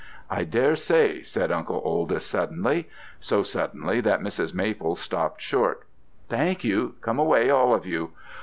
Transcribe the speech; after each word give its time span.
"''I 0.31 0.45
daresay,' 0.45 1.21
said 1.21 1.51
Uncle 1.51 1.79
Oldys 1.85 2.23
suddenly: 2.25 2.89
so 3.19 3.43
suddenly 3.43 4.01
that 4.01 4.19
Mrs. 4.19 4.51
Maple 4.51 4.95
stopped 4.95 5.41
short. 5.43 5.83
'Thank 6.27 6.63
you. 6.63 6.95
Come 7.01 7.19
away, 7.19 7.51
all 7.51 7.71
of 7.71 7.85
you.' 7.85 8.09